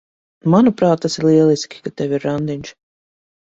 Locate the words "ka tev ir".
1.85-2.27